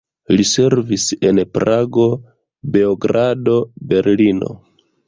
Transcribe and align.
Li 0.37 0.45
servis 0.51 1.05
en 1.29 1.43
Prago, 1.59 2.09
Beogrado, 2.79 3.61
Berlino. 3.95 4.55